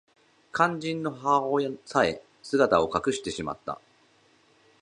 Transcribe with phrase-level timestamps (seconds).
[0.51, 3.79] 肝心の母親さえ姿を隠してしまった